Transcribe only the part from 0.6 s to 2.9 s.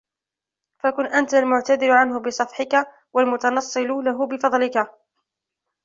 فَكُنْ أَنْتَ الْمُعْتَذِرُ عَنْهُ بِصَفْحِك